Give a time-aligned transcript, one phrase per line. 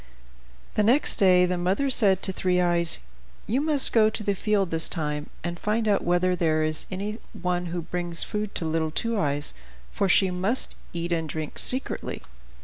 [0.73, 2.97] The next day the mother said to Three Eyes,
[3.45, 7.67] "You must go to the field this time, and find out whether there is anyone
[7.67, 9.53] who brings food to little Two Eyes;
[9.93, 12.23] for she must eat and drink secretly."